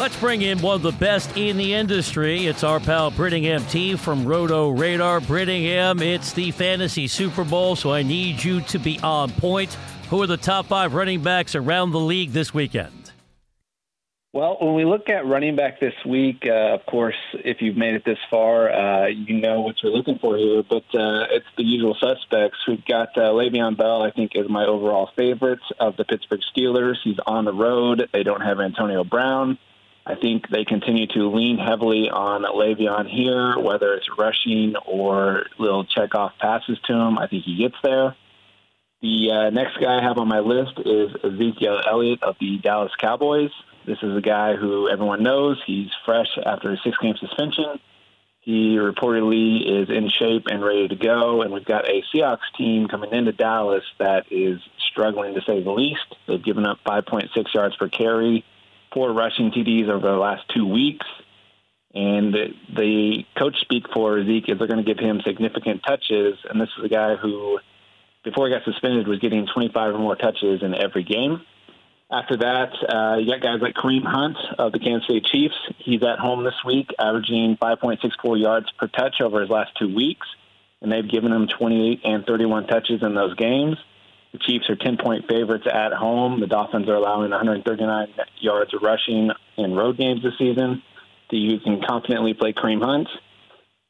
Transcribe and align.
Let's 0.00 0.16
bring 0.18 0.40
in 0.40 0.62
one 0.62 0.76
of 0.76 0.82
the 0.82 0.92
best 0.92 1.36
in 1.36 1.58
the 1.58 1.74
industry. 1.74 2.46
It's 2.46 2.64
our 2.64 2.80
pal 2.80 3.10
Brittingham 3.10 3.70
T 3.70 3.96
from 3.96 4.24
Roto 4.24 4.70
Radar. 4.70 5.20
Brittingham, 5.20 6.00
it's 6.00 6.32
the 6.32 6.52
Fantasy 6.52 7.06
Super 7.06 7.44
Bowl, 7.44 7.76
so 7.76 7.92
I 7.92 8.02
need 8.02 8.42
you 8.42 8.62
to 8.62 8.78
be 8.78 8.98
on 9.00 9.30
point. 9.30 9.76
Who 10.08 10.22
are 10.22 10.26
the 10.26 10.38
top 10.38 10.64
five 10.64 10.94
running 10.94 11.22
backs 11.22 11.54
around 11.54 11.90
the 11.90 12.00
league 12.00 12.30
this 12.30 12.54
weekend? 12.54 13.12
Well, 14.32 14.56
when 14.58 14.74
we 14.74 14.86
look 14.86 15.10
at 15.10 15.26
running 15.26 15.54
back 15.54 15.80
this 15.80 15.92
week, 16.06 16.44
uh, 16.46 16.76
of 16.76 16.86
course, 16.86 17.18
if 17.34 17.60
you've 17.60 17.76
made 17.76 17.92
it 17.92 18.02
this 18.06 18.18
far, 18.30 18.72
uh, 18.72 19.08
you 19.08 19.38
know 19.38 19.60
what 19.60 19.82
you're 19.82 19.92
looking 19.92 20.18
for 20.18 20.34
here. 20.38 20.62
But 20.62 20.84
uh, 20.94 21.26
it's 21.30 21.46
the 21.58 21.64
usual 21.64 21.94
suspects. 22.00 22.56
We've 22.66 22.84
got 22.86 23.08
uh, 23.18 23.32
Le'Veon 23.32 23.76
Bell. 23.76 24.02
I 24.02 24.12
think 24.12 24.32
is 24.34 24.48
my 24.48 24.64
overall 24.64 25.10
favorite 25.14 25.60
of 25.78 25.98
the 25.98 26.06
Pittsburgh 26.06 26.40
Steelers. 26.56 26.96
He's 27.04 27.18
on 27.26 27.44
the 27.44 27.52
road. 27.52 28.08
They 28.14 28.22
don't 28.22 28.40
have 28.40 28.60
Antonio 28.60 29.04
Brown. 29.04 29.58
I 30.06 30.14
think 30.14 30.48
they 30.48 30.64
continue 30.64 31.06
to 31.08 31.30
lean 31.30 31.58
heavily 31.58 32.08
on 32.10 32.42
Le'Veon 32.42 33.08
here, 33.08 33.58
whether 33.58 33.94
it's 33.94 34.08
rushing 34.18 34.74
or 34.86 35.44
little 35.58 35.84
check 35.84 36.14
off 36.14 36.32
passes 36.40 36.78
to 36.86 36.94
him. 36.94 37.18
I 37.18 37.26
think 37.26 37.44
he 37.44 37.56
gets 37.56 37.76
there. 37.82 38.16
The 39.02 39.30
uh, 39.32 39.50
next 39.50 39.78
guy 39.80 39.98
I 39.98 40.02
have 40.02 40.18
on 40.18 40.28
my 40.28 40.40
list 40.40 40.78
is 40.78 41.10
Ezekiel 41.22 41.80
Elliott 41.86 42.22
of 42.22 42.36
the 42.40 42.58
Dallas 42.58 42.92
Cowboys. 42.98 43.50
This 43.86 43.98
is 44.02 44.16
a 44.16 44.20
guy 44.20 44.56
who 44.56 44.88
everyone 44.90 45.22
knows. 45.22 45.60
He's 45.66 45.88
fresh 46.04 46.28
after 46.44 46.72
a 46.72 46.76
six 46.84 46.96
game 46.98 47.16
suspension. 47.18 47.80
He 48.40 48.76
reportedly 48.76 49.82
is 49.82 49.90
in 49.90 50.08
shape 50.08 50.46
and 50.50 50.62
ready 50.64 50.88
to 50.88 50.96
go. 50.96 51.42
And 51.42 51.52
we've 51.52 51.64
got 51.64 51.88
a 51.88 52.02
Seahawks 52.12 52.38
team 52.56 52.88
coming 52.88 53.12
into 53.12 53.32
Dallas 53.32 53.84
that 53.98 54.26
is 54.30 54.60
struggling 54.90 55.34
to 55.34 55.42
say 55.42 55.62
the 55.62 55.70
least. 55.70 56.16
They've 56.26 56.42
given 56.42 56.66
up 56.66 56.78
5.6 56.84 57.54
yards 57.54 57.76
per 57.76 57.88
carry 57.88 58.44
four 58.92 59.12
rushing 59.12 59.50
TDs 59.50 59.88
over 59.88 60.06
the 60.06 60.16
last 60.16 60.42
two 60.54 60.66
weeks. 60.66 61.06
And 61.92 62.34
the 62.76 63.24
coach 63.36 63.56
speak 63.62 63.84
for 63.92 64.24
Zeke 64.24 64.48
is 64.48 64.58
they're 64.58 64.68
going 64.68 64.84
to 64.84 64.94
give 64.94 65.02
him 65.02 65.20
significant 65.26 65.82
touches. 65.86 66.38
And 66.48 66.60
this 66.60 66.68
is 66.78 66.84
a 66.84 66.88
guy 66.88 67.16
who, 67.16 67.58
before 68.22 68.46
he 68.46 68.54
got 68.54 68.64
suspended, 68.64 69.08
was 69.08 69.18
getting 69.18 69.46
25 69.52 69.94
or 69.94 69.98
more 69.98 70.16
touches 70.16 70.62
in 70.62 70.74
every 70.74 71.02
game. 71.02 71.42
After 72.12 72.36
that, 72.38 72.72
uh, 72.88 73.18
you 73.18 73.30
got 73.30 73.40
guys 73.40 73.60
like 73.60 73.74
Kareem 73.74 74.04
Hunt 74.04 74.36
of 74.58 74.72
the 74.72 74.80
Kansas 74.80 75.06
City 75.06 75.20
Chiefs. 75.20 75.54
He's 75.78 76.02
at 76.02 76.18
home 76.18 76.44
this 76.44 76.54
week, 76.64 76.90
averaging 76.98 77.56
5.64 77.56 78.40
yards 78.40 78.66
per 78.78 78.88
touch 78.88 79.20
over 79.20 79.40
his 79.40 79.50
last 79.50 79.70
two 79.78 79.94
weeks. 79.94 80.26
And 80.82 80.90
they've 80.90 81.08
given 81.08 81.32
him 81.32 81.46
28 81.46 82.00
and 82.04 82.24
31 82.24 82.66
touches 82.66 83.02
in 83.02 83.14
those 83.14 83.34
games. 83.34 83.76
The 84.32 84.38
Chiefs 84.38 84.70
are 84.70 84.76
10 84.76 84.98
point 85.02 85.26
favorites 85.28 85.66
at 85.72 85.92
home. 85.92 86.40
The 86.40 86.46
Dolphins 86.46 86.88
are 86.88 86.94
allowing 86.94 87.30
139 87.30 88.08
yards 88.40 88.72
of 88.74 88.82
rushing 88.82 89.30
in 89.56 89.74
road 89.74 89.98
games 89.98 90.22
this 90.22 90.34
season. 90.38 90.82
So 91.30 91.36
you 91.36 91.58
can 91.60 91.80
confidently 91.86 92.34
play 92.34 92.52
Kareem 92.52 92.82
Hunt. 92.82 93.08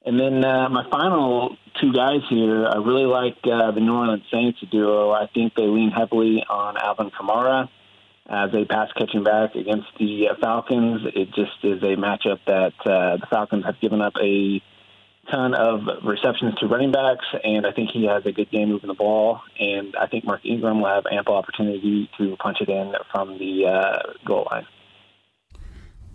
And 0.04 0.18
then 0.18 0.44
uh, 0.44 0.68
my 0.70 0.88
final 0.90 1.56
two 1.80 1.92
guys 1.92 2.20
here, 2.30 2.66
I 2.66 2.76
really 2.76 3.04
like 3.04 3.36
uh, 3.44 3.70
the 3.72 3.80
New 3.80 3.94
Orleans 3.94 4.22
Saints 4.32 4.58
duo. 4.70 5.10
I 5.10 5.26
think 5.34 5.54
they 5.54 5.66
lean 5.66 5.90
heavily 5.90 6.42
on 6.48 6.76
Alvin 6.78 7.10
Kamara 7.10 7.68
as 8.26 8.50
a 8.54 8.64
pass 8.64 8.88
catching 8.96 9.24
back 9.24 9.54
against 9.54 9.88
the 9.98 10.28
Falcons. 10.40 11.02
It 11.14 11.28
just 11.34 11.52
is 11.62 11.82
a 11.82 11.96
matchup 11.96 12.38
that 12.46 12.72
uh, 12.86 13.16
the 13.18 13.26
Falcons 13.28 13.64
have 13.66 13.78
given 13.80 14.00
up 14.00 14.14
a 14.22 14.62
ton 15.30 15.54
of 15.54 15.80
receptions 16.04 16.54
to 16.56 16.66
running 16.66 16.92
backs, 16.92 17.24
and 17.44 17.66
I 17.66 17.72
think 17.72 17.90
he 17.90 18.06
has 18.06 18.24
a 18.26 18.32
good 18.32 18.50
game 18.50 18.68
moving 18.68 18.88
the 18.88 18.94
ball. 18.94 19.40
And 19.58 19.94
I 19.96 20.06
think 20.06 20.24
Mark 20.24 20.44
Ingram 20.44 20.80
will 20.80 20.88
have 20.88 21.04
ample 21.10 21.34
opportunity 21.34 22.10
to 22.18 22.36
punch 22.36 22.58
it 22.60 22.68
in 22.68 22.92
from 23.12 23.38
the 23.38 23.66
uh, 23.66 24.12
goal 24.26 24.48
line. 24.50 24.66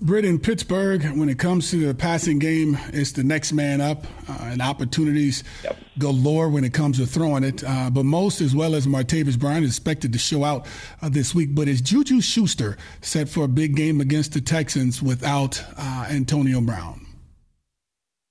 Britt 0.01 0.25
in 0.25 0.39
Pittsburgh, 0.39 1.03
when 1.17 1.29
it 1.29 1.39
comes 1.39 1.71
to 1.71 1.87
the 1.87 1.95
passing 1.95 2.37
game, 2.37 2.77
it's 2.89 3.13
the 3.13 3.23
next 3.23 3.53
man 3.53 3.79
up 3.79 4.05
uh, 4.27 4.37
and 4.41 4.61
opportunities 4.61 5.43
yep. 5.63 5.77
galore 5.97 6.49
when 6.49 6.65
it 6.65 6.73
comes 6.73 6.97
to 6.97 7.05
throwing 7.05 7.45
it. 7.45 7.63
Uh, 7.65 7.89
but 7.89 8.03
most, 8.03 8.41
as 8.41 8.53
well 8.53 8.75
as 8.75 8.85
Martavis 8.85 9.39
Bryant, 9.39 9.63
is 9.63 9.71
expected 9.71 10.11
to 10.11 10.19
show 10.19 10.43
out 10.43 10.67
uh, 11.01 11.07
this 11.07 11.33
week. 11.33 11.55
But 11.55 11.69
is 11.69 11.79
Juju 11.79 12.19
Schuster 12.19 12.77
set 13.01 13.29
for 13.29 13.45
a 13.45 13.47
big 13.47 13.77
game 13.77 14.01
against 14.01 14.33
the 14.33 14.41
Texans 14.41 15.01
without 15.01 15.63
uh, 15.77 16.07
Antonio 16.09 16.59
Brown? 16.59 17.04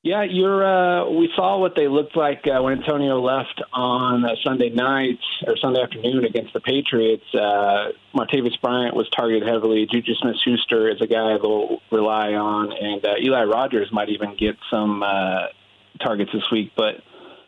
Yeah, 0.04 0.22
you're. 0.22 0.62
Uh, 0.62 1.08
we 1.12 1.30
saw 1.34 1.58
what 1.58 1.74
they 1.74 1.88
looked 1.88 2.14
like 2.14 2.44
uh, 2.46 2.62
when 2.62 2.74
Antonio 2.74 3.22
left 3.22 3.62
on 3.72 4.22
uh, 4.22 4.34
Sunday 4.44 4.68
night 4.68 5.18
or 5.46 5.56
Sunday 5.56 5.80
afternoon 5.80 6.26
against 6.26 6.52
the 6.52 6.60
Patriots. 6.60 7.24
Uh, 7.32 7.92
Martavis 8.14 8.60
Bryant 8.60 8.94
was 8.94 9.08
targeted 9.16 9.48
heavily. 9.48 9.88
Juju 9.90 10.12
Smith-Schuster 10.20 10.90
is 10.90 11.00
a 11.00 11.06
guy 11.06 11.38
they'll 11.38 11.80
rely 11.90 12.34
on, 12.34 12.70
and 12.70 13.02
uh, 13.02 13.14
Eli 13.18 13.44
Rogers 13.44 13.88
might 13.92 14.10
even 14.10 14.36
get 14.36 14.56
some 14.70 15.02
uh, 15.02 15.46
targets 16.02 16.32
this 16.34 16.50
week. 16.52 16.72
But 16.76 16.96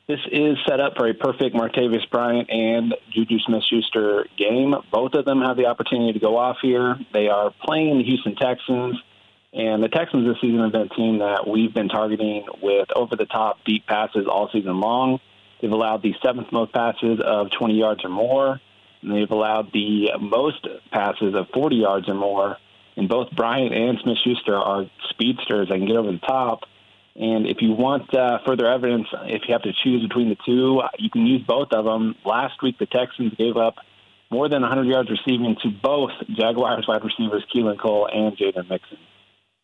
this 0.09 0.21
is 0.33 0.57
set 0.67 0.81
up 0.81 0.95
for 0.97 1.07
a 1.11 1.13
perfect 1.13 1.55
Martavis 1.55 2.09
Bryant 2.11 2.49
and 2.49 2.95
Juju 3.13 3.39
Smith-Schuster 3.41 4.29
game. 4.39 4.75
Both 4.91 5.13
of 5.13 5.27
them 5.27 5.43
have 5.43 5.59
the 5.59 5.67
opportunity 5.67 6.15
to 6.15 6.21
go 6.21 6.39
off 6.39 6.57
here. 6.63 6.97
They 7.13 7.29
are 7.29 7.53
playing 7.67 7.99
the 7.99 8.05
Houston 8.05 8.35
Texans. 8.35 8.97
And 9.57 9.83
the 9.83 9.89
Texans 9.89 10.29
this 10.29 10.37
season 10.43 10.61
have 10.61 10.73
been 10.73 10.83
a 10.83 10.95
team 10.95 11.19
that 11.21 11.49
we've 11.49 11.73
been 11.73 11.89
targeting 11.89 12.45
with 12.61 12.89
over 12.95 13.17
the 13.17 13.25
top 13.25 13.57
deep 13.65 13.87
passes 13.87 14.27
all 14.31 14.51
season 14.53 14.81
long. 14.81 15.19
They've 15.63 15.73
allowed 15.73 16.03
the 16.03 16.15
seventh 16.23 16.53
most 16.53 16.75
passes 16.75 17.21
of 17.25 17.51
20 17.59 17.73
yards 17.73 18.05
or 18.05 18.11
more. 18.11 18.61
And 19.01 19.15
they've 19.15 19.31
allowed 19.31 19.73
the 19.73 20.11
most 20.21 20.67
passes 20.93 21.35
of 21.35 21.47
40 21.55 21.77
yards 21.77 22.07
or 22.07 22.15
more. 22.15 22.59
And 22.99 23.09
both 23.09 23.31
Bryant 23.31 23.73
and 23.73 23.99
Smith 24.03 24.19
Schuster 24.23 24.55
are 24.55 24.91
speedsters 25.09 25.69
that 25.69 25.75
can 25.79 25.87
get 25.87 25.97
over 25.97 26.13
the 26.13 26.19
top. 26.19 26.65
And 27.15 27.47
if 27.47 27.63
you 27.63 27.73
want 27.73 28.15
uh, 28.15 28.41
further 28.47 28.67
evidence, 28.67 29.07
if 29.25 29.43
you 29.49 29.55
have 29.55 29.63
to 29.63 29.73
choose 29.83 30.07
between 30.07 30.29
the 30.29 30.37
two, 30.45 30.83
you 30.99 31.09
can 31.09 31.27
use 31.27 31.41
both 31.47 31.69
of 31.73 31.87
them. 31.87 32.15
Last 32.27 32.63
week, 32.63 32.79
the 32.79 32.85
Texans 32.85 33.33
gave 33.39 33.57
up 33.57 33.77
more 34.31 34.51
than 34.51 34.61
100 34.61 34.87
yards 34.87 35.09
receiving 35.09 35.57
to 35.63 35.71
both 35.71 36.11
Jaguars 36.29 36.87
wide 36.87 37.03
receivers 37.03 37.43
Keelan 37.55 37.79
Cole 37.79 38.07
and 38.13 38.37
Jaydon 38.37 38.67
Mickens. 38.69 38.99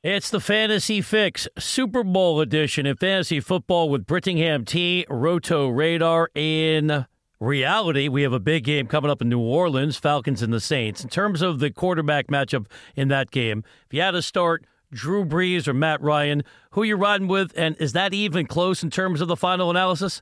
It's 0.02 0.30
the 0.30 0.40
Fantasy 0.40 1.00
Fix 1.00 1.46
Super 1.56 2.02
Bowl 2.02 2.40
edition 2.40 2.86
of 2.86 2.98
fantasy 2.98 3.38
football 3.38 3.88
with 3.88 4.04
Brittingham 4.04 4.66
T, 4.66 5.06
Roto 5.08 5.68
Radar. 5.68 6.28
In 6.34 7.06
reality, 7.38 8.08
we 8.08 8.22
have 8.22 8.32
a 8.32 8.40
big 8.40 8.64
game 8.64 8.88
coming 8.88 9.12
up 9.12 9.22
in 9.22 9.28
New 9.28 9.38
Orleans, 9.38 9.96
Falcons 9.96 10.42
and 10.42 10.52
the 10.52 10.58
Saints. 10.58 11.04
In 11.04 11.08
terms 11.08 11.40
of 11.40 11.60
the 11.60 11.70
quarterback 11.70 12.26
matchup 12.26 12.66
in 12.96 13.06
that 13.10 13.30
game, 13.30 13.62
if 13.86 13.94
you 13.94 14.00
had 14.00 14.10
to 14.10 14.22
start 14.22 14.64
Drew 14.90 15.24
Brees 15.24 15.68
or 15.68 15.72
Matt 15.72 16.02
Ryan, 16.02 16.42
who 16.72 16.82
you 16.82 16.96
riding 16.96 17.28
with, 17.28 17.52
and 17.56 17.76
is 17.78 17.92
that 17.92 18.12
even 18.12 18.46
close 18.46 18.82
in 18.82 18.90
terms 18.90 19.20
of 19.20 19.28
the 19.28 19.36
final 19.36 19.70
analysis? 19.70 20.20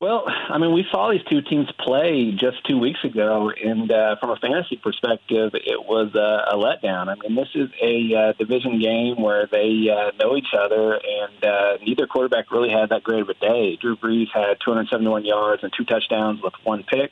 Well, 0.00 0.26
I 0.28 0.58
mean, 0.58 0.72
we 0.72 0.86
saw 0.92 1.10
these 1.10 1.24
two 1.28 1.42
teams 1.42 1.68
play 1.72 2.30
just 2.30 2.64
two 2.68 2.78
weeks 2.78 3.02
ago, 3.02 3.50
and 3.50 3.90
uh, 3.90 4.14
from 4.20 4.30
a 4.30 4.36
fantasy 4.36 4.76
perspective, 4.76 5.50
it 5.54 5.84
was 5.84 6.14
uh, 6.14 6.54
a 6.54 6.54
letdown. 6.54 7.08
I 7.08 7.16
mean, 7.16 7.34
this 7.34 7.48
is 7.56 7.68
a 7.82 8.14
uh, 8.14 8.32
division 8.34 8.80
game 8.80 9.20
where 9.20 9.48
they 9.50 9.90
uh, 9.90 10.12
know 10.22 10.36
each 10.36 10.54
other, 10.56 10.92
and 10.94 11.44
uh, 11.44 11.78
neither 11.84 12.06
quarterback 12.06 12.52
really 12.52 12.70
had 12.70 12.90
that 12.90 13.02
great 13.02 13.22
of 13.22 13.28
a 13.28 13.34
day. 13.34 13.74
Drew 13.74 13.96
Brees 13.96 14.28
had 14.32 14.58
271 14.64 15.24
yards 15.24 15.64
and 15.64 15.72
two 15.76 15.84
touchdowns 15.84 16.40
with 16.44 16.54
one 16.62 16.84
pick. 16.84 17.10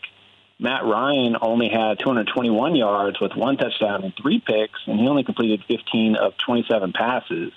Matt 0.61 0.85
Ryan 0.85 1.37
only 1.43 1.69
had 1.69 1.99
221 1.99 2.77
yards 2.77 3.19
with 3.21 3.35
one 3.35 3.57
touchdown 3.57 4.05
and 4.05 4.15
three 4.15 4.39
picks, 4.39 4.79
and 4.87 5.01
he 5.01 5.09
only 5.09 5.25
completed 5.25 5.65
15 5.67 6.15
of 6.15 6.35
27 6.39 6.93
passes 6.93 7.53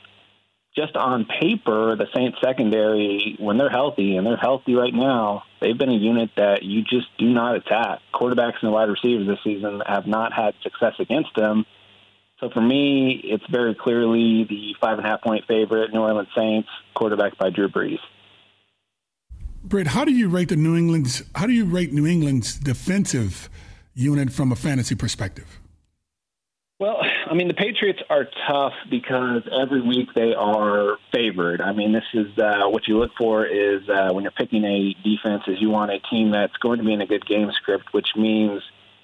just 0.76 0.96
on 0.96 1.26
paper, 1.26 1.96
the 1.96 2.08
Saints 2.16 2.38
secondary, 2.44 3.36
when 3.40 3.58
they're 3.58 3.70
healthy, 3.70 4.16
and 4.16 4.26
they're 4.26 4.38
healthy 4.38 4.76
right 4.76 4.94
now, 4.94 5.44
they've 5.62 5.78
been 5.78 5.90
a 5.90 5.98
unit 5.98 6.30
that 6.38 6.64
you 6.64 6.84
just 6.84 7.08
do 7.18 7.30
not 7.30 7.56
attack. 7.56 8.00
Quarterbacks 8.14 8.62
and 8.62 8.72
wide 8.72 8.90
receivers 8.90 9.28
this 9.28 9.40
season 9.44 9.82
have 9.86 10.08
not 10.08 10.32
had 10.34 10.54
success 10.64 10.94
against 11.00 11.36
them. 11.36 11.66
So 12.40 12.50
for 12.50 12.62
me, 12.62 13.20
it's 13.24 13.44
very 13.52 13.76
clearly 13.76 14.46
the 14.46 14.76
five 14.80 14.98
and 14.98 15.06
a 15.06 15.10
half 15.10 15.22
point 15.22 15.46
favorite, 15.48 15.92
New 15.92 16.00
Orleans 16.00 16.30
Saints, 16.36 16.70
quarterback 16.94 17.38
by 17.38 17.50
Drew 17.50 17.68
Brees. 17.68 18.00
Britt, 19.62 19.88
how 19.88 20.06
do 20.06 20.14
you 20.14 20.30
rate 20.30 20.50
the 20.50 20.56
New 20.56 20.78
England's 20.78 21.22
how 21.36 21.46
do 21.46 21.52
you 21.52 21.66
rate 21.66 21.92
New 21.92 22.08
England's 22.08 22.58
defensive 22.58 23.50
unit 23.94 24.32
from 24.32 24.54
a 24.54 24.56
fantasy 24.56 24.96
perspective? 24.96 25.59
Well, 26.80 27.02
I 27.30 27.34
mean, 27.34 27.50
the 27.50 27.54
Patriots 27.54 28.00
are 28.10 28.26
tough 28.48 28.72
because 28.90 29.42
every 29.52 29.82
week 29.82 30.14
they 30.16 30.34
are 30.34 30.96
favored. 31.12 31.60
I 31.60 31.74
mean, 31.74 31.92
this 31.92 32.06
is 32.14 32.38
uh, 32.38 32.70
what 32.70 32.88
you 32.88 32.98
look 32.98 33.12
for 33.18 33.46
is 33.46 33.82
uh, 33.90 34.14
when 34.14 34.24
you're 34.24 34.32
picking 34.32 34.64
a 34.64 34.96
defense 35.04 35.44
is 35.48 35.60
you 35.60 35.70
want 35.70 35.92
a 35.92 36.00
team 36.00 36.32
that's 36.32 36.56
going 36.56 36.80
to 36.80 36.86
be 36.86 36.94
in 36.94 37.02
a 37.02 37.06
good 37.06 37.26
game 37.26 37.52
script, 37.52 37.92
which 37.92 38.12
means 38.16 38.62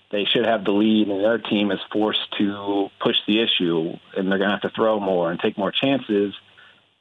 they 0.09 0.23
should 0.23 0.45
have 0.45 0.63
the 0.63 0.71
lead, 0.71 1.09
and 1.09 1.21
their 1.21 1.37
team 1.37 1.69
is 1.69 1.79
forced 1.91 2.25
to 2.37 2.87
push 3.01 3.17
the 3.27 3.41
issue, 3.41 3.91
and 4.15 4.31
they're 4.31 4.39
going 4.39 4.51
to 4.51 4.55
have 4.55 4.61
to 4.61 4.69
throw 4.73 5.01
more 5.01 5.29
and 5.29 5.37
take 5.41 5.57
more 5.57 5.73
chances. 5.73 6.33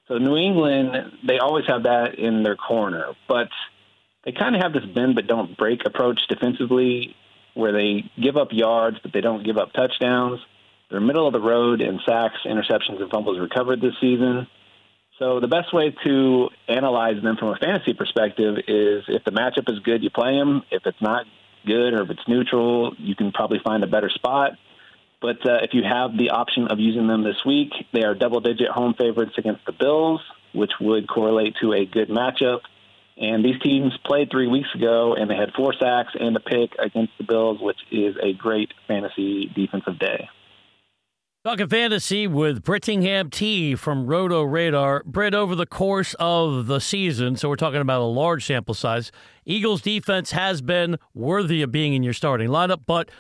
So 0.09 0.19
New 0.19 0.37
England, 0.37 1.13
they 1.25 1.39
always 1.39 1.67
have 1.69 1.85
that 1.85 2.19
in 2.19 2.43
their 2.43 2.57
corner, 2.57 3.13
but 3.29 3.49
they 4.25 4.33
kind 4.33 4.57
of 4.57 4.63
have 4.63 4.73
this 4.73 4.85
bend 4.85 5.15
but 5.15 5.29
don't 5.29 5.57
break 5.57 5.87
approach 5.87 6.21
defensively, 6.29 7.15
where 7.55 7.71
they 7.71 8.11
give 8.21 8.37
up 8.37 8.49
yards 8.51 8.99
but 9.01 9.13
they 9.13 9.21
don't 9.21 9.45
give 9.45 9.57
up 9.57 9.73
touchdowns 9.73 10.41
they're 10.91 11.01
middle 11.01 11.27
of 11.27 11.33
the 11.33 11.41
road 11.41 11.81
in 11.81 12.01
sacks, 12.07 12.37
interceptions, 12.45 13.01
and 13.01 13.11
fumbles 13.11 13.39
recovered 13.39 13.81
this 13.81 13.95
season. 14.01 14.47
So 15.19 15.41
the 15.41 15.49
best 15.49 15.73
way 15.73 15.95
to 16.05 16.49
analyze 16.69 17.23
them 17.23 17.37
from 17.37 17.49
a 17.49 17.57
fantasy 17.57 17.95
perspective 17.95 18.57
is 18.67 19.05
if 19.09 19.25
the 19.25 19.31
matchup 19.31 19.73
is 19.73 19.79
good, 19.81 20.03
you 20.03 20.11
play 20.11 20.37
them. 20.37 20.63
If 20.71 20.83
it's 20.87 21.01
not 21.01 21.27
good 21.65 21.95
or 21.95 22.03
if 22.03 22.11
it's 22.11 22.29
neutral, 22.29 22.95
you 22.99 23.15
can 23.15 23.33
probably 23.33 23.61
find 23.63 23.85
a 23.85 23.87
better 23.87 24.11
spot. 24.11 24.53
But 25.23 25.37
uh, 25.49 25.59
if 25.63 25.71
you 25.73 25.83
have 25.89 26.19
the 26.19 26.31
option 26.31 26.67
of 26.69 26.79
using 26.81 27.07
them 27.07 27.23
this 27.23 27.39
week, 27.47 27.73
they 27.93 28.03
are 28.03 28.15
double-digit 28.15 28.69
home 28.69 28.95
favorites 28.99 29.33
against 29.39 29.65
the 29.65 29.73
Bills, 29.73 30.21
which 30.53 30.73
would 30.81 31.09
correlate 31.09 31.55
to 31.63 31.73
a 31.73 31.87
good 31.87 32.09
matchup. 32.09 32.61
And 33.17 33.45
these 33.45 33.59
teams 33.63 33.93
played 34.05 34.31
three 34.31 34.49
weeks 34.49 34.69
ago, 34.75 35.15
and 35.15 35.31
they 35.31 35.37
had 35.37 35.53
four 35.57 35.73
sacks 35.81 36.13
and 36.19 36.37
a 36.37 36.41
pick 36.41 36.75
against 36.79 37.13
the 37.17 37.25
Bills, 37.25 37.59
which 37.61 37.79
is 37.91 38.17
a 38.21 38.33
great 38.33 38.73
fantasy 38.89 39.47
defensive 39.55 39.99
day. 39.99 40.29
Talking 41.45 41.69
fantasy 41.69 42.27
with 42.27 42.63
Brittingham 42.63 43.31
T 43.31 43.75
from 43.75 44.07
Roto 44.07 44.43
Radar. 44.43 45.03
Britt, 45.05 45.35
over 45.35 45.55
the 45.55 45.67
course 45.67 46.15
of 46.19 46.69
the 46.69 46.79
season, 46.79 47.37
so 47.37 47.51
we're 47.51 47.57
talking 47.57 47.83
about 47.83 48.01
a 48.01 48.05
large 48.05 48.47
sample 48.47 48.73
size, 48.73 49.13
Eagles 49.45 49.83
defense 49.83 50.31
has 50.31 50.63
been 50.63 50.97
worthy 51.13 51.61
of 51.61 51.71
being 51.71 51.93
in 51.93 52.03
your 52.03 52.15
starting 52.15 52.49
lineup, 52.49 52.85
but 52.87 53.11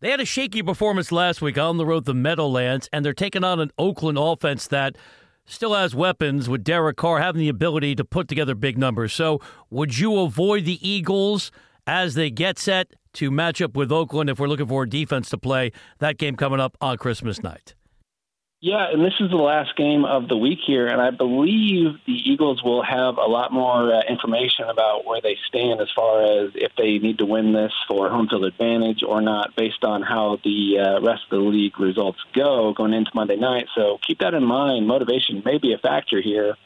they 0.00 0.10
had 0.10 0.18
a 0.18 0.24
shaky 0.24 0.60
performance 0.60 1.12
last 1.12 1.40
week 1.40 1.56
on 1.56 1.76
the 1.76 1.86
road 1.86 2.04
to 2.06 2.14
Meadowlands, 2.14 2.88
and 2.92 3.04
they're 3.04 3.14
taking 3.14 3.44
on 3.44 3.60
an 3.60 3.70
Oakland 3.78 4.18
offense 4.18 4.66
that 4.66 4.98
still 5.46 5.74
has 5.74 5.94
weapons 5.94 6.48
with 6.48 6.64
Derek 6.64 6.96
Carr 6.96 7.20
having 7.20 7.38
the 7.38 7.48
ability 7.48 7.94
to 7.94 8.04
put 8.04 8.26
together 8.26 8.56
big 8.56 8.76
numbers. 8.76 9.12
So 9.12 9.40
would 9.70 9.96
you 9.96 10.18
avoid 10.18 10.64
the 10.64 10.80
Eagles 10.86 11.52
as 11.88 12.14
they 12.14 12.28
get 12.30 12.58
set 12.58 12.92
to 13.14 13.30
match 13.30 13.62
up 13.62 13.74
with 13.74 13.90
Oakland 13.90 14.28
if 14.28 14.38
we're 14.38 14.46
looking 14.46 14.66
for 14.66 14.84
defense 14.84 15.30
to 15.30 15.38
play 15.38 15.72
that 16.00 16.18
game 16.18 16.36
coming 16.36 16.60
up 16.60 16.76
on 16.82 16.98
Christmas 16.98 17.42
night. 17.42 17.74
Yeah, 18.60 18.90
and 18.92 19.04
this 19.04 19.14
is 19.20 19.30
the 19.30 19.36
last 19.36 19.76
game 19.76 20.04
of 20.04 20.28
the 20.28 20.36
week 20.36 20.58
here, 20.66 20.88
and 20.88 21.00
I 21.00 21.10
believe 21.10 21.94
the 22.06 22.12
Eagles 22.12 22.60
will 22.62 22.82
have 22.82 23.16
a 23.16 23.24
lot 23.26 23.52
more 23.52 23.94
uh, 23.94 24.02
information 24.08 24.64
about 24.68 25.06
where 25.06 25.20
they 25.22 25.36
stand 25.46 25.80
as 25.80 25.86
far 25.94 26.24
as 26.24 26.50
if 26.56 26.72
they 26.76 26.98
need 26.98 27.18
to 27.18 27.24
win 27.24 27.52
this 27.52 27.72
for 27.86 28.10
home 28.10 28.26
field 28.28 28.44
advantage 28.44 29.04
or 29.06 29.22
not, 29.22 29.54
based 29.56 29.84
on 29.84 30.02
how 30.02 30.38
the 30.42 30.80
uh, 30.80 31.00
rest 31.06 31.22
of 31.30 31.38
the 31.38 31.48
league 31.48 31.78
results 31.78 32.18
go 32.34 32.74
going 32.74 32.92
into 32.92 33.12
Monday 33.14 33.36
night. 33.36 33.66
So 33.76 33.98
keep 34.04 34.18
that 34.18 34.34
in 34.34 34.44
mind. 34.44 34.88
Motivation 34.88 35.40
may 35.44 35.58
be 35.58 35.72
a 35.72 35.78
factor 35.78 36.20
here, 36.20 36.56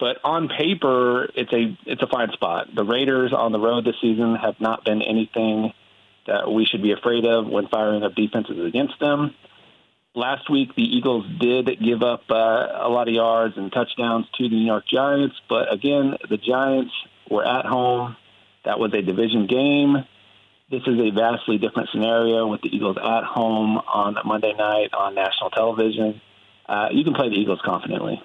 but 0.00 0.16
on 0.24 0.48
paper, 0.48 1.28
it's 1.34 1.52
a 1.52 1.76
it's 1.86 2.02
a 2.02 2.06
fine 2.06 2.32
spot. 2.32 2.74
The 2.74 2.84
Raiders 2.84 3.32
on 3.32 3.52
the 3.52 3.60
road 3.60 3.84
this 3.84 3.96
season 4.00 4.34
have 4.34 4.58
not 4.58 4.84
been 4.84 5.02
anything 5.02 5.72
that 6.26 6.50
we 6.50 6.64
should 6.64 6.82
be 6.82 6.92
afraid 6.92 7.24
of 7.26 7.46
when 7.46 7.68
firing 7.68 8.02
up 8.02 8.14
defenses 8.14 8.64
against 8.64 8.98
them. 8.98 9.34
Last 10.14 10.50
week, 10.50 10.74
the 10.74 10.82
Eagles 10.82 11.24
did 11.38 11.70
give 11.80 12.02
up 12.02 12.22
uh, 12.30 12.34
a 12.34 12.88
lot 12.88 13.06
of 13.08 13.14
yards 13.14 13.56
and 13.56 13.70
touchdowns 13.70 14.26
to 14.38 14.48
the 14.48 14.56
New 14.56 14.66
York 14.66 14.84
Giants, 14.92 15.36
but 15.48 15.72
again, 15.72 16.16
the 16.28 16.36
Giants 16.36 16.92
were 17.30 17.46
at 17.46 17.64
home. 17.64 18.16
That 18.64 18.80
was 18.80 18.92
a 18.92 19.02
division 19.02 19.46
game. 19.46 19.96
This 20.70 20.82
is 20.86 20.98
a 20.98 21.10
vastly 21.10 21.58
different 21.58 21.90
scenario 21.92 22.46
with 22.46 22.62
the 22.62 22.74
Eagles 22.74 22.96
at 22.96 23.24
home 23.24 23.78
on 23.78 24.16
Monday 24.24 24.52
night 24.52 24.90
on 24.94 25.14
national 25.14 25.50
television. 25.50 26.20
Uh, 26.68 26.88
you 26.92 27.04
can 27.04 27.14
play 27.14 27.28
the 27.28 27.36
Eagles 27.36 27.60
confidently. 27.64 28.20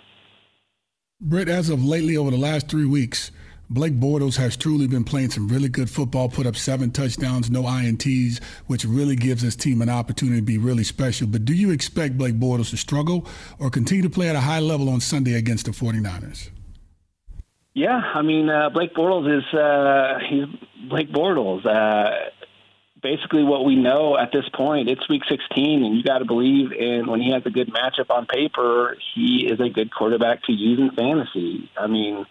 Britt, 1.25 1.49
as 1.49 1.69
of 1.69 1.83
lately, 1.83 2.17
over 2.17 2.29
the 2.29 2.37
last 2.37 2.67
three 2.67 2.85
weeks, 2.85 3.31
Blake 3.67 3.99
Bortles 3.99 4.37
has 4.37 4.55
truly 4.55 4.85
been 4.85 5.03
playing 5.03 5.31
some 5.31 5.47
really 5.47 5.69
good 5.69 5.89
football, 5.89 6.29
put 6.29 6.45
up 6.45 6.55
seven 6.55 6.91
touchdowns, 6.91 7.49
no 7.49 7.63
INTs, 7.63 8.43
which 8.67 8.85
really 8.85 9.15
gives 9.15 9.41
his 9.41 9.55
team 9.55 9.81
an 9.81 9.89
opportunity 9.89 10.39
to 10.39 10.45
be 10.45 10.59
really 10.59 10.83
special. 10.83 11.25
But 11.25 11.43
do 11.43 11.53
you 11.53 11.71
expect 11.71 12.15
Blake 12.15 12.39
Bortles 12.39 12.69
to 12.69 12.77
struggle 12.77 13.27
or 13.57 13.71
continue 13.71 14.03
to 14.03 14.09
play 14.09 14.29
at 14.29 14.35
a 14.35 14.41
high 14.41 14.59
level 14.59 14.87
on 14.87 15.01
Sunday 15.01 15.33
against 15.33 15.65
the 15.65 15.71
49ers? 15.71 16.51
Yeah, 17.73 17.97
I 17.97 18.21
mean, 18.21 18.47
uh, 18.47 18.69
Blake 18.69 18.93
Bortles 18.93 19.39
is 19.39 19.53
uh, 19.53 20.19
he's 20.29 20.45
Blake 20.87 21.11
Bortles. 21.11 21.65
Uh, 21.65 22.29
basically, 23.05 23.43
what 23.43 23.63
we 23.63 23.75
know 23.75 24.17
at 24.17 24.31
this 24.31 24.49
point, 24.51 24.89
it's 24.89 25.07
Week 25.07 25.21
16, 25.29 25.85
and 25.85 25.95
you 25.95 26.01
got 26.01 26.17
to 26.17 26.25
believe 26.25 26.71
in 26.71 27.05
when 27.05 27.21
he 27.21 27.31
has 27.31 27.43
a 27.45 27.51
good 27.51 27.71
matchup 27.71 28.09
on 28.09 28.25
paper, 28.25 28.97
he 29.13 29.47
is 29.47 29.59
a 29.59 29.69
good 29.69 29.93
quarterback 29.93 30.41
to 30.45 30.51
use 30.51 30.79
in 30.79 30.89
fantasy. 30.89 31.69
I 31.77 31.85
mean, 31.85 32.25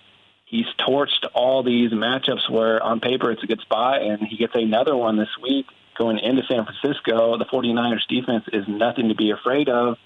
he's 0.47 0.67
torched 0.85 1.27
all 1.33 1.63
these 1.63 1.93
matchups 1.93 2.51
where 2.51 2.83
on 2.83 2.99
paper 2.99 3.31
it's 3.31 3.43
a 3.45 3.47
good 3.47 3.61
spot, 3.61 4.03
and 4.03 4.27
he 4.27 4.37
gets 4.37 4.55
another 4.57 4.97
one 4.97 5.17
this 5.17 5.29
week 5.41 5.67
going 5.97 6.19
into 6.19 6.43
San 6.51 6.65
Francisco. 6.65 7.39
The 7.39 7.45
49ers 7.45 8.09
defense 8.09 8.45
is 8.53 8.65
nothing 8.67 9.11
to 9.11 9.15
be 9.15 9.31
afraid 9.31 9.69
of. 9.69 9.97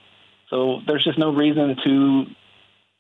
So 0.51 0.83
there's 0.87 1.03
just 1.03 1.19
no 1.19 1.33
reason 1.33 1.77
to, 1.83 2.27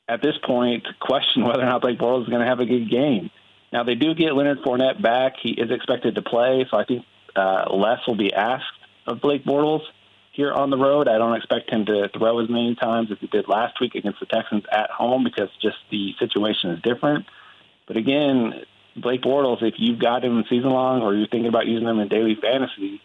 at 0.08 0.22
this 0.22 0.38
point, 0.42 0.86
question 1.00 1.44
whether 1.46 1.60
or 1.60 1.66
not 1.66 1.82
Blake 1.82 1.98
Bortles 1.98 2.22
is 2.22 2.28
going 2.30 2.40
to 2.40 2.48
have 2.48 2.60
a 2.60 2.66
good 2.66 2.90
game. 2.90 3.30
Now, 3.74 3.84
they 3.84 3.94
do 3.94 4.14
get 4.14 4.34
Leonard 4.34 4.62
Fournette 4.62 5.02
back. 5.02 5.34
He 5.42 5.50
is 5.50 5.70
expected 5.70 6.14
to 6.14 6.22
play, 6.22 6.66
so 6.70 6.78
I 6.78 6.86
think 6.86 7.04
uh, 7.36 7.72
less 7.72 8.00
will 8.06 8.16
be 8.16 8.32
asked 8.32 8.64
of 9.06 9.20
Blake 9.20 9.44
Bortles 9.44 9.82
here 10.32 10.52
on 10.52 10.70
the 10.70 10.76
road. 10.76 11.08
I 11.08 11.18
don't 11.18 11.36
expect 11.36 11.70
him 11.70 11.86
to 11.86 12.08
throw 12.16 12.40
as 12.40 12.48
many 12.48 12.74
times 12.76 13.10
as 13.10 13.18
he 13.20 13.26
did 13.26 13.48
last 13.48 13.80
week 13.80 13.94
against 13.94 14.20
the 14.20 14.26
Texans 14.26 14.64
at 14.70 14.90
home 14.90 15.24
because 15.24 15.48
just 15.60 15.78
the 15.90 16.14
situation 16.18 16.70
is 16.70 16.82
different. 16.82 17.26
But 17.86 17.96
again, 17.96 18.52
Blake 18.96 19.22
Bortles, 19.22 19.62
if 19.62 19.74
you've 19.78 19.98
got 19.98 20.24
him 20.24 20.44
season 20.48 20.70
long 20.70 21.02
or 21.02 21.14
you're 21.14 21.26
thinking 21.26 21.48
about 21.48 21.66
using 21.66 21.88
him 21.88 21.98
in 21.98 22.08
daily 22.08 22.36
fantasy, 22.40 23.00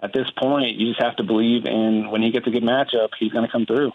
at 0.00 0.12
this 0.12 0.28
point, 0.36 0.76
you 0.76 0.88
just 0.88 1.02
have 1.02 1.16
to 1.16 1.22
believe 1.22 1.64
in 1.64 2.10
when 2.10 2.22
he 2.22 2.30
gets 2.30 2.46
a 2.46 2.50
good 2.50 2.62
matchup, 2.62 3.10
he's 3.18 3.32
going 3.32 3.46
to 3.46 3.50
come 3.52 3.64
through. 3.64 3.92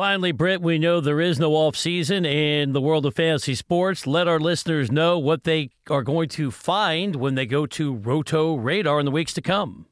Finally, 0.00 0.32
Britt, 0.32 0.62
we 0.62 0.78
know 0.78 0.98
there 0.98 1.20
is 1.20 1.38
no 1.38 1.52
off 1.52 1.76
season 1.76 2.24
in 2.24 2.72
the 2.72 2.80
world 2.80 3.04
of 3.04 3.14
fantasy 3.14 3.54
sports. 3.54 4.06
Let 4.06 4.26
our 4.26 4.40
listeners 4.40 4.90
know 4.90 5.18
what 5.18 5.44
they 5.44 5.72
are 5.90 6.02
going 6.02 6.30
to 6.30 6.50
find 6.50 7.16
when 7.16 7.34
they 7.34 7.44
go 7.44 7.66
to 7.66 7.96
Roto 7.96 8.54
Radar 8.54 8.98
in 8.98 9.04
the 9.04 9.10
weeks 9.10 9.34
to 9.34 9.42
come. 9.42 9.84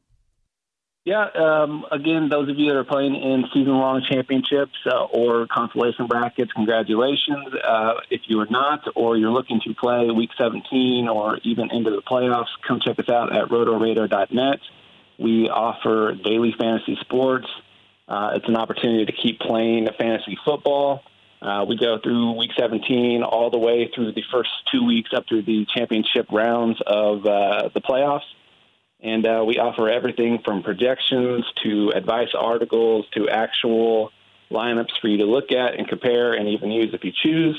Yeah, 1.05 1.27
um, 1.39 1.85
again, 1.93 2.31
those 2.31 2.49
of 2.49 2.57
you 2.57 2.71
that 2.71 2.79
are 2.79 2.85
playing 2.85 3.17
in 3.17 3.45
season-long 3.53 4.07
championships 4.11 4.79
uh, 4.87 5.05
or 5.13 5.47
consolation 5.47 6.07
brackets, 6.07 6.55
congratulations. 6.55 7.55
Uh, 7.63 8.01
if 8.09 8.23
you 8.29 8.41
are 8.41 8.49
not, 8.49 8.81
or 8.97 9.19
you're 9.19 9.31
looking 9.31 9.61
to 9.67 9.75
play 9.75 10.09
Week 10.11 10.31
17 10.39 11.07
or 11.07 11.39
even 11.43 11.69
into 11.71 11.91
the 11.91 12.01
playoffs, 12.01 12.49
come 12.67 12.81
check 12.83 12.99
us 12.99 13.11
out 13.11 13.37
at 13.37 13.51
rotoradar.net. 13.51 14.61
We 15.19 15.51
offer 15.51 16.15
daily 16.15 16.55
fantasy 16.59 16.97
sports. 17.03 17.47
Uh, 18.09 18.31
it's 18.35 18.49
an 18.49 18.57
opportunity 18.57 19.05
to 19.05 19.13
keep 19.13 19.39
playing 19.39 19.87
fantasy 19.99 20.39
football. 20.45 21.03
Uh, 21.41 21.65
we 21.69 21.77
go 21.77 21.99
through 22.03 22.33
Week 22.33 22.51
17 22.59 23.23
all 23.23 23.51
the 23.51 23.59
way 23.59 23.91
through 23.95 24.13
the 24.13 24.25
first 24.33 24.51
two 24.73 24.85
weeks 24.85 25.11
up 25.15 25.27
through 25.29 25.43
the 25.43 25.67
championship 25.77 26.27
rounds 26.33 26.79
of 26.87 27.27
uh, 27.27 27.69
the 27.75 27.81
playoffs. 27.81 28.27
And 29.01 29.25
uh, 29.27 29.45
we 29.47 29.59
offer 29.59 29.89
everything 29.89 30.41
from 30.45 30.63
projections 30.65 31.45
to 31.63 31.93
advice 31.95 32.31
articles 32.37 33.07
to 33.15 33.29
actual 33.29 34.11
lineups 34.51 34.99
for 35.01 35.09
you 35.09 35.19
to 35.19 35.27
look 35.27 35.53
at 35.53 35.79
and 35.79 35.87
compare 35.87 36.33
and 36.33 36.49
even 36.49 36.73
use 36.73 36.93
if 36.95 37.05
you 37.05 37.13
choose. 37.23 37.57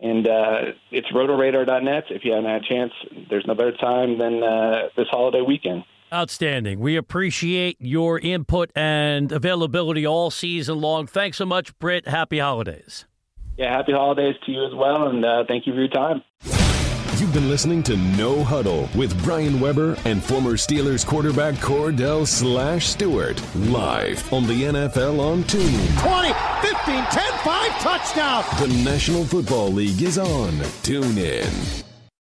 And 0.00 0.28
uh, 0.28 0.60
it's 0.90 1.08
rotoradar.net. 1.08 2.04
If 2.10 2.24
you 2.24 2.32
haven't 2.32 2.50
had 2.50 2.62
a 2.62 2.68
chance, 2.68 2.92
there's 3.28 3.46
no 3.46 3.54
better 3.54 3.76
time 3.76 4.18
than 4.18 4.42
uh, 4.42 4.88
this 4.96 5.08
holiday 5.10 5.40
weekend. 5.40 5.84
Outstanding. 6.12 6.80
We 6.80 6.96
appreciate 6.96 7.76
your 7.80 8.18
input 8.18 8.70
and 8.74 9.30
availability 9.30 10.06
all 10.06 10.30
season 10.30 10.80
long. 10.80 11.06
Thanks 11.06 11.38
so 11.38 11.46
much, 11.46 11.78
Britt. 11.78 12.08
Happy 12.08 12.38
holidays. 12.38 13.06
Yeah, 13.56 13.76
happy 13.76 13.92
holidays 13.92 14.36
to 14.46 14.52
you 14.52 14.64
as 14.64 14.74
well, 14.74 15.08
and 15.08 15.24
uh, 15.24 15.44
thank 15.46 15.66
you 15.66 15.74
for 15.74 15.80
your 15.80 15.88
time. 15.88 16.22
You've 17.20 17.34
been 17.34 17.50
listening 17.50 17.82
to 17.82 17.96
No 17.98 18.42
Huddle 18.42 18.88
with 18.96 19.22
Brian 19.22 19.60
Weber 19.60 19.94
and 20.06 20.24
former 20.24 20.52
Steelers 20.52 21.06
quarterback 21.06 21.54
Kordell 21.56 22.26
Slash 22.26 22.86
Stewart 22.88 23.42
live 23.56 24.32
on 24.32 24.46
the 24.46 24.62
NFL 24.62 25.20
on 25.20 25.44
TuneIn. 25.44 26.00
20, 26.00 26.32
15, 26.66 27.04
10, 27.04 27.32
5, 27.44 27.78
touchdown. 27.80 28.44
The 28.58 28.82
National 28.82 29.26
Football 29.26 29.72
League 29.72 30.00
is 30.00 30.16
on 30.16 30.52
TuneIn. 30.82 31.84